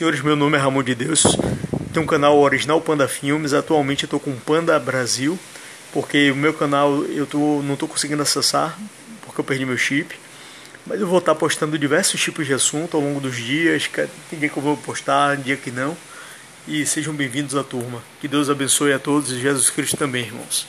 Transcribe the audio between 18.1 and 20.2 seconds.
Que Deus abençoe a todos e Jesus Cristo